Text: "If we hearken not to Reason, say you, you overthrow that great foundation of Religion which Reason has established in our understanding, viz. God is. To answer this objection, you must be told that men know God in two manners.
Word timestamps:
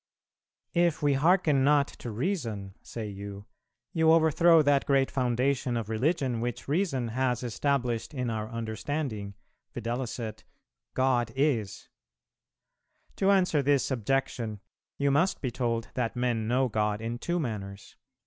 "If 0.73 1.03
we 1.03 1.13
hearken 1.13 1.63
not 1.63 1.87
to 1.99 2.09
Reason, 2.09 2.73
say 2.81 3.07
you, 3.07 3.45
you 3.93 4.11
overthrow 4.11 4.63
that 4.63 4.87
great 4.87 5.11
foundation 5.11 5.77
of 5.77 5.89
Religion 5.89 6.39
which 6.41 6.67
Reason 6.67 7.09
has 7.09 7.43
established 7.43 8.11
in 8.11 8.31
our 8.31 8.49
understanding, 8.49 9.35
viz. 9.75 10.33
God 10.95 11.31
is. 11.35 11.87
To 13.17 13.29
answer 13.29 13.61
this 13.61 13.91
objection, 13.91 14.59
you 14.97 15.11
must 15.11 15.39
be 15.39 15.51
told 15.51 15.89
that 15.93 16.15
men 16.15 16.47
know 16.47 16.67
God 16.67 16.99
in 16.99 17.19
two 17.19 17.39
manners. 17.39 17.95